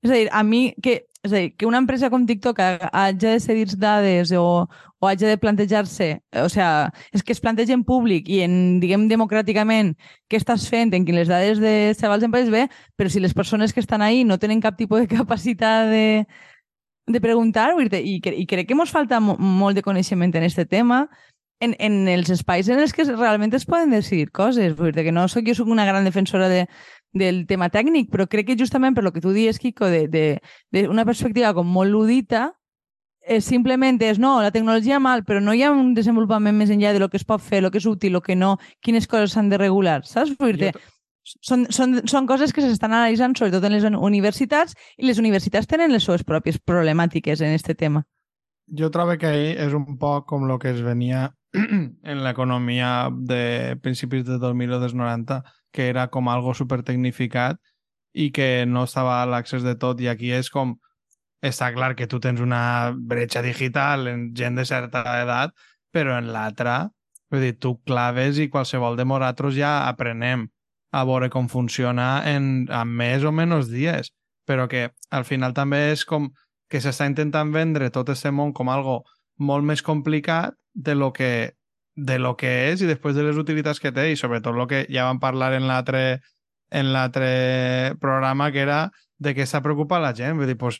[0.02, 2.90] És a dir, a mi, que, és a dir, que una empresa com TikTok ha-
[2.92, 4.64] hagi de cedir dades o,
[4.98, 9.08] o hagi de plantejar-se, o sea, és que es planteja en públic i en, diguem,
[9.10, 9.92] democràticament
[10.30, 13.74] què estàs fent, en quines dades de Sebals en País bé, però si les persones
[13.76, 16.24] que estan ahí no tenen cap tipus de capacitat de,
[17.06, 21.08] de preguntar, i, i crec que ens falta mo molt de coneixement en aquest tema,
[21.60, 24.72] en, en els espais en els que realment es poden decidir coses.
[24.76, 26.64] Vull dir, que no soc, jo soc una gran defensora de,
[27.12, 30.24] del tema tècnic, però crec que justament per lo que tu dius, Kiko, de, de,
[30.70, 32.52] de una perspectiva com molt ludita,
[33.22, 36.94] eh, simplement és, no, la tecnologia mal, però no hi ha un desenvolupament més enllà
[36.94, 39.34] de lo que es pot fer, lo que és útil, lo que no, quines coses
[39.34, 40.36] s'han de regular, saps?
[40.38, 40.72] Vull dir,
[41.24, 45.92] són, són, són coses que s'estan analitzant sobretot en les universitats i les universitats tenen
[45.92, 48.04] les seves pròpies problemàtiques en aquest tema.
[48.78, 51.30] Jo trobo que ahir és un poc com el que es venia
[52.10, 55.40] en l'economia de principis de 2000 o dels 90,
[55.72, 57.58] que era com algo supertecnificat
[58.12, 60.00] i que no estava a l'accés de tot.
[60.00, 60.76] I aquí és com
[61.42, 65.54] està clar que tu tens una bretxa digital en gent de certa edat,
[65.90, 66.90] però en l'altra,
[67.30, 70.48] vull dir, tu claves i qualsevol de nosaltres ja aprenem
[70.92, 74.10] a veure com funciona en, en més o menys dies,
[74.46, 76.28] però que al final també és com
[76.70, 79.02] que s'està intentant vendre tot aquest món com algo
[79.38, 81.54] molt més complicat de lo que
[82.00, 84.84] de lo que és i després de les utilitats que té i sobretot el que
[84.88, 86.20] ja vam parlar en l'altre
[86.70, 88.80] en l'altre programa que era
[89.18, 90.38] de què s'ha preocupat la gent.
[90.38, 90.78] Vull dir, pues,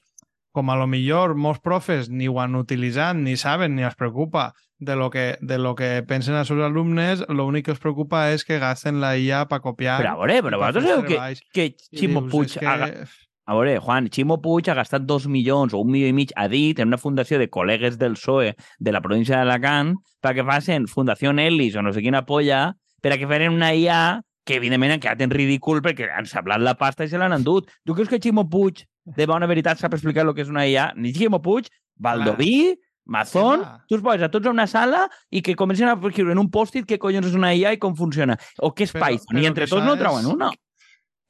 [0.55, 4.53] com a lo millor molts profes ni ho han utilitzat, ni saben, ni es preocupa
[4.81, 8.47] de lo que, de lo que pensen els seus alumnes, l'únic que els preocupa és
[8.49, 9.99] que gasten la IA per copiar.
[10.01, 12.57] Però a veure, però per vosaltres sabeu que, que Ximo dius, Puig...
[12.57, 13.29] és que...
[13.51, 16.31] Ha, a veure, Juan, Ximo Puig ha gastat dos milions o un milió i mig
[16.39, 20.87] a dit en una fundació de col·legues del PSOE de la província d'Alacant perquè facin
[20.87, 24.93] Fundació Ellis o no sé quina polla per a que feren una IA que evidentment
[24.95, 27.67] han quedat en ridícul perquè han sablat la pasta i se l'han endut.
[27.85, 30.93] Tu creus que Ximo Puig de bona veritat sap explicar el que és una IA?
[30.95, 31.67] Ni Ximo Puig,
[31.99, 32.79] Baldoví,
[33.11, 33.85] Mazón, Clar.
[33.89, 36.51] tu els poses a tots a una sala i que comencen a escriure en un
[36.55, 38.39] post-it què collons és una IA i com funciona.
[38.63, 39.35] O què és Però- Python.
[39.35, 40.53] però I entre tots no és- troben una.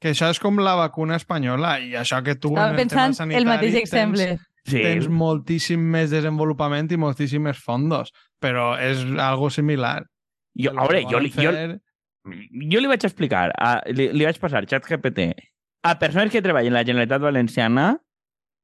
[0.01, 3.13] Que això és com la vacuna espanyola i això que tu Estava en el pensant
[3.19, 4.25] tema el mateix exemple.
[4.31, 4.81] Tens, Sí.
[4.81, 8.11] tens moltíssim més desenvolupament i moltíssim més fondos,
[8.41, 10.03] però és algo similar.
[10.57, 11.79] Jo, a veure, jo, li- jo, fer-
[12.69, 15.31] jo li vaig explicar, a, li, li vaig passar xat GPT
[15.83, 17.87] a persones que treballen a la Generalitat Valenciana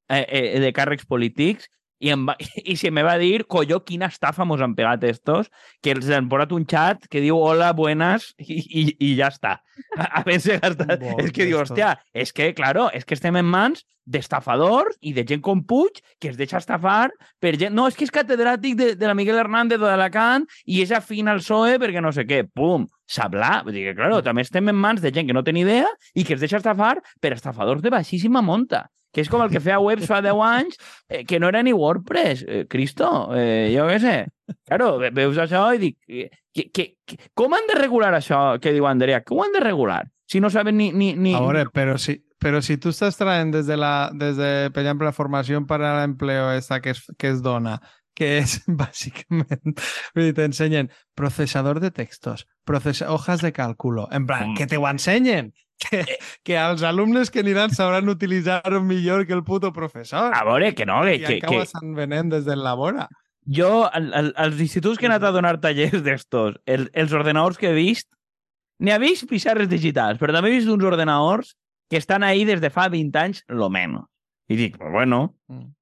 [0.08, 1.66] eh, eh, de càrrecs polítics
[1.98, 2.36] i, em va,
[2.72, 5.50] i se me va dir, colló, quina estafa mos han pegat estos,
[5.82, 9.58] que els han posat un xat que diu hola, buenas, i, i, i ja està.
[9.96, 10.98] A, a veure, gastat.
[11.02, 15.12] Bo, és que diu, hòstia, és que, claro, és que estem en mans d'estafadors i
[15.12, 17.10] de gent com Puig que es deixa estafar
[17.42, 17.74] per gent...
[17.76, 21.42] No, és que és catedràtic de, de la Miguel Hernández d'Alacant i és afín al
[21.42, 22.40] PSOE perquè no sé què.
[22.48, 23.58] Pum, sablà.
[23.66, 25.90] Vull dir que, claro, també estem en mans de gent que no té ni idea
[26.14, 29.60] i que es deixa estafar per estafadors de baixíssima monta que és com el que
[29.60, 30.76] feia webs fa 10 anys,
[31.08, 32.44] eh, que no era ni WordPress.
[32.46, 34.16] Eh, Cristo, eh, jo què sé.
[34.68, 38.58] Claro, ve- veus això i dic, eh, que, que, que, com han de regular això
[38.60, 39.22] que diu Andrea?
[39.24, 40.04] Com han de regular?
[40.28, 40.90] Si no saben ni...
[40.92, 41.34] ni, ni...
[41.34, 44.82] A veure, però si, però si tu estàs traient des de, la, des de per
[44.84, 47.78] exemple, la formació per a l'empleo esta que es, que es dona,
[48.18, 49.72] que és bàsicament,
[50.14, 54.56] vull dir, t'ensenyen processador de textos, processa, hojas de càlculo, en plan, Mm.
[54.58, 56.02] que te ho ensenyen, que,
[56.44, 60.34] que els alumnes que aniran sabran utilitzar-ho millor que el puto professor.
[60.34, 63.08] A veure, que no, que, I que, encara que estan venent des de la vora.
[63.48, 67.56] jo, al, al, als instituts que he anat a donar tallers d'estos, el, els ordenadors
[67.56, 68.10] que he vist,
[68.84, 71.54] ha vist pissarres digitals, però també he vist uns ordenadors
[71.88, 74.04] que estan ahí des de fa 20 anys, lo menos.
[74.48, 75.72] I dic, pues bueno, Mm.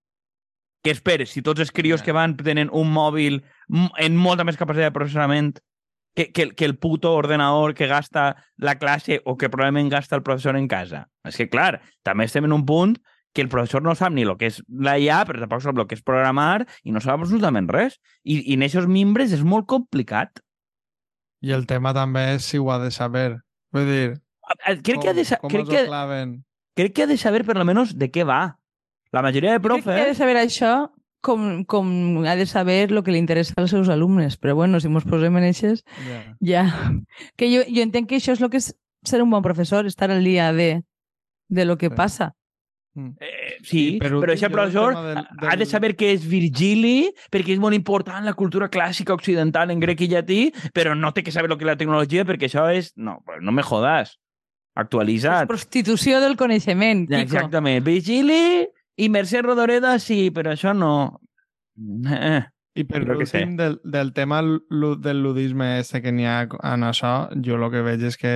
[0.87, 1.31] què esperes?
[1.35, 3.41] Si tots els crios que van tenen un mòbil
[3.99, 5.57] en molta més capacitat de processament
[6.17, 10.23] que, que, que el puto ordenador que gasta la classe o que probablement gasta el
[10.25, 11.11] professor en casa.
[11.29, 12.97] És que, clar, també estem en un punt
[13.37, 15.87] que el professor no sap ni el que és la IA, però tampoc sap el
[15.87, 18.01] que és programar i no sap absolutament res.
[18.25, 20.41] I, i en aquests membres és molt complicat.
[21.45, 23.37] I el tema també és si ho ha de saber.
[23.77, 24.07] Vull dir,
[24.83, 26.37] Crec que ha de, com crec que, claven?
[26.79, 28.57] crec que ha de saber per almenys de què va.
[29.13, 30.19] La majoria de Crec que ha de profes...
[30.19, 30.87] saber això
[31.27, 31.91] com, com
[32.25, 34.39] ha de saber el que li interessa als seus alumnes.
[34.39, 36.23] Però bueno, si mos posem en eixes, Ja.
[36.41, 36.65] ja...
[37.37, 38.71] Que jo, jo entenc que això és el que és
[39.07, 40.83] ser un bon professor, estar al dia de,
[41.49, 41.97] de lo que Sí.
[41.97, 42.33] passa.
[42.97, 45.19] Eh, sí, per però jo el professor tema del-
[45.51, 49.71] ha de del- saber què és Virgili, perquè és molt important la cultura clàssica occidental
[49.71, 50.39] en grec i llatí,
[50.73, 52.95] però no té que saber el que és la tecnologia, perquè això és...
[52.97, 54.17] No, no me jodas.
[54.75, 55.47] Actualitzat.
[55.49, 57.21] Prostitució del coneixement, Kiko.
[57.21, 57.85] Exactament.
[57.85, 61.21] Virgili i Mercè Rodoreda, sí, però això no.
[62.77, 63.41] I per Jo què sé.
[63.43, 67.83] últim, del, del tema del ludisme este que n'hi ha en això, jo el que
[67.87, 68.35] veig és que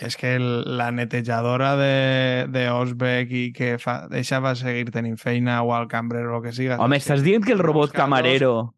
[0.00, 5.58] és que la netejadora de, de Osbeck i que fa, deixa va seguir tenint feina
[5.62, 6.78] o al cambrer o que siga.
[6.80, 8.74] Home, estàs dient que el robot camarero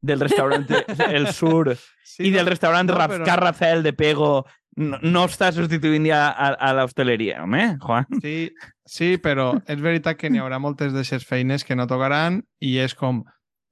[0.00, 0.64] del restaurant
[1.12, 4.46] El Sur Sí, i no, del restaurant no, però- Carrafel de Pego
[4.80, 8.06] no, no està substituint ja a, a l'hostaleria, home, Juan.
[8.22, 8.50] Sí,
[8.88, 12.94] sí, però és veritat que n'hi haurà moltes d'aquestes feines que no tocaran i és
[12.98, 13.22] com,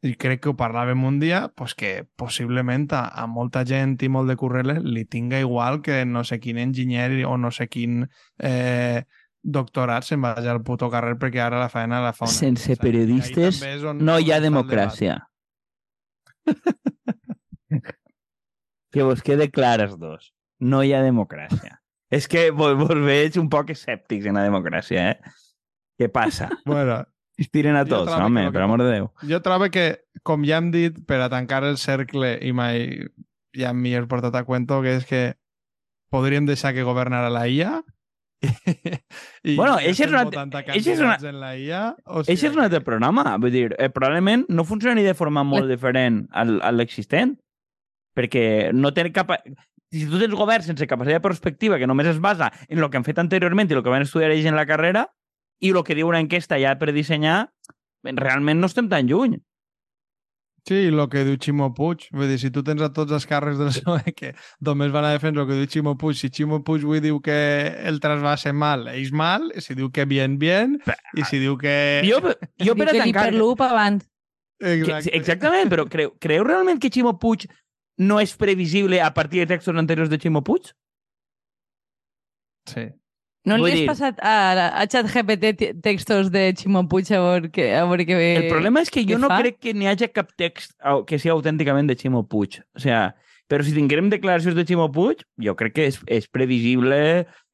[0.06, 4.08] i crec que ho parlàvem un dia, pues que possiblement a, a molta gent i
[4.12, 8.04] molt de curreles li tinga igual que no sé quin enginyer o no sé quin
[8.38, 9.02] eh,
[9.42, 12.78] doctorat se'n vagi al puto carrer perquè ara la feina la fa una Sense ahí
[12.78, 15.18] periodistes on- no hi ha democràcia.
[18.90, 20.32] que vos quede clar els dos.
[20.60, 21.78] No hi ha democràcia.
[22.10, 25.36] És que vos, vos veig un poc escèptics en la democràcia, eh?
[26.00, 26.48] Què passa?
[26.66, 27.04] Bueno,
[27.38, 29.04] Inspiren a tots, home, que per amor de Déu.
[29.30, 32.88] jo trobo que, com ja hem dit, per a tancar el cercle i mai
[33.54, 35.20] ja m'hi he portat a cuento, que és que
[36.10, 37.76] podríem deixar que governara la IA
[39.44, 41.82] i Bueno, ja eixe és una- votant a eixe és una- en la IA.
[42.06, 43.36] O Això és un altre programa.
[43.38, 47.36] Vull dir, eh, probablement no funcioni de forma molt diferent al, a l'existent,
[48.18, 49.30] perquè no té cap...
[49.90, 52.98] Si tu tens govern sense capacitat de perspectiva, que només es basa en el que
[53.00, 55.06] han fet anteriorment i el que van estudiar ells en la carrera,
[55.60, 57.48] i el que diu una enquesta ja per dissenyar,
[58.04, 59.38] realment no estem tan lluny.
[60.68, 62.10] Sí, el que diu Ximo Puig.
[62.12, 64.34] Vull dir, si tu tens a tots els càrrecs del PSOE que
[64.68, 67.38] només van a defendre el que diu Ximo Puig, si Ximo Puig avui diu que
[67.88, 70.76] el trasvase mal, ells mal, i si diu que bien, bien,
[71.16, 71.74] i si diu que...
[72.04, 72.20] Jo,
[72.66, 73.30] jo per a que tancar...
[73.30, 74.02] l'Hiperloop avant.
[74.58, 75.14] Exacte.
[75.14, 77.46] exactament, però creu, creu realment que Ximo Puig
[77.98, 80.70] no és previsible a partir de textos anteriors de Ximo Puig?
[82.68, 82.88] Sí.
[83.48, 84.32] No Vull li has dir- passat a,
[84.76, 88.18] a ChatGPT te- textos de Ximo Puig a veure, que, a veure què...
[88.42, 89.38] El problema és que jo no fa?
[89.40, 90.74] crec que n'hi hagi cap text
[91.08, 92.58] que sigui autènticament de Ximo Puig.
[92.76, 93.14] O sea,
[93.48, 96.98] però si tinguérem declaracions de Ximo Puig, jo crec que és, és previsible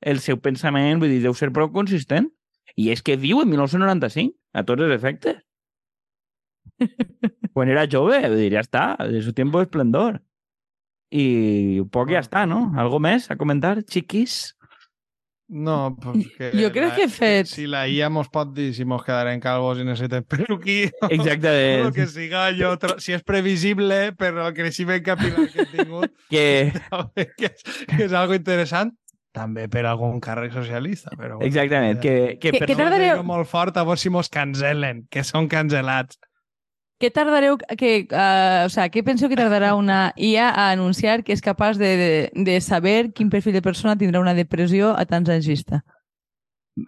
[0.03, 2.27] el seu pensament, vull dir, deu ser prou consistent.
[2.75, 5.39] I és que viu en 1995, a tots els efectes.
[7.55, 10.19] Quan era jove, vull dir, ja està, de su tiempo de esplendor.
[11.15, 12.73] I un poc ja està, no?
[12.81, 14.55] Algo més a comentar, chiquis?
[15.47, 16.49] No, pues que...
[16.57, 19.39] Jo crec la- que he fet- Si la IA mos pot dir si mos quedarem
[19.45, 21.93] calvos i necessitem peluquí o el Exactament.
[21.95, 26.73] que siga allò, si és previsible per el creixement capilar que he tingut, Que,
[27.37, 28.91] que és, que és algo interessant,
[29.37, 31.11] també per algun càrrec socialista.
[31.15, 32.01] Però, bueno, exactament.
[32.01, 35.47] Que, que, Que- que no- tardareu- molt fort a veure si mos cancelen, que són
[35.53, 36.19] cancelats.
[37.03, 41.35] Què tardareu que, uh, o sea, què penseu que tardarà una IA a anunciar que
[41.35, 45.29] és capaç de, de, de saber quin perfil de persona tindrà una depressió a tants
[45.35, 45.83] anys vista?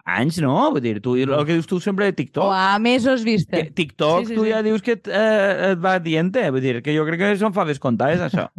[0.07, 0.55] Anys, no?
[0.71, 2.43] Vull dir, tu, el que dius tu sempre de TikTok.
[2.47, 3.55] O a mesos vista?
[3.59, 4.51] Que TikTok, Sí, sí, tu sí.
[4.51, 6.43] ja dius que et, eh, et va dient-te.
[6.51, 8.49] Vull dir, que jo crec que són faves comptades, això.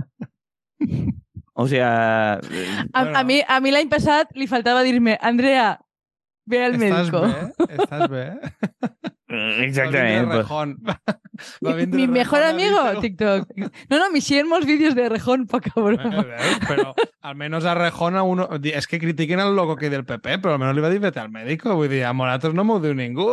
[1.55, 3.19] o sigui, A, Bueno.
[3.19, 5.79] a mi, a mi l'any passat li faltava dir-me Andrea,
[6.47, 7.21] ve al Estàs médico.
[7.27, 7.77] bé?
[7.77, 8.27] Estàs bé?
[9.29, 10.29] exactament.
[10.29, 10.77] Va vindre pues, Rejón.
[11.65, 13.01] Va Mi Rejón mejor amigo.
[13.01, 13.49] TikTok.
[13.57, 16.25] No, no, m'eixien molts vídeos de Rejón, poca broma.
[16.27, 18.49] Eh, Pero al menos a Rejón a uno...
[18.63, 21.31] Es que critiquen al loco que del PP, però almenys li va dir vete al
[21.31, 21.75] médico.
[21.77, 23.29] Vull dir, a nosaltres no m'ho diu ningú.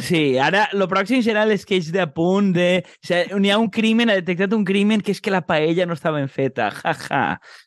[0.00, 2.70] Sí, ara el pròxim serà l'esqueix de punt de...
[3.02, 5.84] O sigui, n'hi ha un crimen, ha detectat un crimen que és que la paella
[5.86, 6.70] no estava ben feta.
[6.80, 7.22] Ja, ja.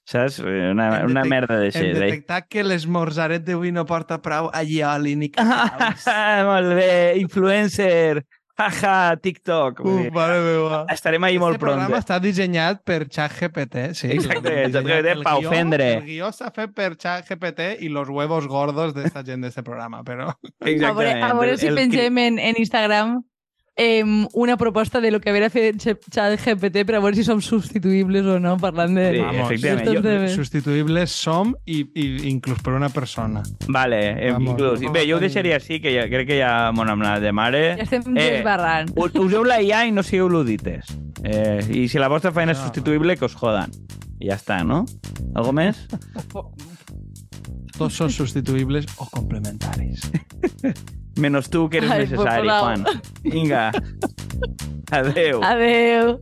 [0.05, 0.39] Saps?
[0.41, 1.85] Una, Hem una detec- merda de Hem ser.
[1.91, 1.93] eh?
[1.99, 6.05] detectat que l'esmorzaret d'avui no porta prou allioli ni cacaus.
[6.49, 6.91] Molt bé,
[7.65, 8.25] influencer.
[8.57, 9.81] Ja, ja, TikTok.
[9.83, 10.85] Uf, mare meva.
[10.93, 14.07] Estarem ahí Este molt programa està dissenyat per ChatGPT, sí.
[14.15, 14.71] Exacte, dissenyat.
[14.71, 15.87] ChatGPT El pa ofendre.
[15.97, 20.29] El guió està fet per ChatGPT i los huevos gordos d'esta gent d'este programa, però...
[20.31, 23.17] A veure, a veure si El- el pengem en, en Instagram
[23.77, 28.25] eh, una proposta de lo que haurà fet ChatGPT per a veure si som substituïbles
[28.25, 29.09] o no, parlant de...
[29.11, 30.29] Sí, Vamos, efectivament.
[30.29, 30.33] Jo-.
[30.37, 33.43] Substituïbles som i, i inclús per una persona.
[33.67, 34.79] Vale, eh, Vamos, inclús.
[34.79, 37.31] vamos Bé, jo ho deixaria així, que ja, crec que ja m'ho hem anat de
[37.35, 37.63] mare.
[37.77, 38.93] Ja estem Eh, desbarrant.
[38.95, 40.95] Useu la IA i no sigueu ludites.
[41.23, 42.65] Eh, I si la vostra feina és No.
[42.69, 43.71] substituïble, que us jodan.
[44.19, 44.85] I ja està, no?
[45.35, 45.85] Algo més?
[47.75, 50.05] Tots són substituïbles o complementaris.
[51.17, 53.01] Menos tu, que eres necesario, necessari, Juan.
[53.23, 53.71] Vinga.
[54.91, 55.43] Adeu.
[55.43, 56.21] Adeu.